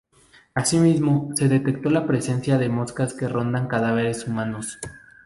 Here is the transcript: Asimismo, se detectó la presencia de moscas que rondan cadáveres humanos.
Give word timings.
Asimismo, 0.55 1.29
se 1.35 1.47
detectó 1.47 1.91
la 1.91 2.07
presencia 2.07 2.57
de 2.57 2.69
moscas 2.69 3.13
que 3.13 3.27
rondan 3.27 3.67
cadáveres 3.67 4.25
humanos. 4.27 4.79